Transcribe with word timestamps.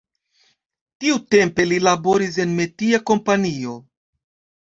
Tiutempe 1.03 1.65
li 1.67 1.77
laboris 1.89 2.41
en 2.45 2.57
metia 2.61 3.01
kompanio. 3.11 3.77